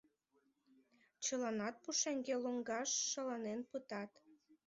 Чыланат 1.23 1.75
пушеҥге 1.83 2.35
лоҥгаш 2.43 2.89
шаланен 3.11 3.59
пытат. 3.69 4.11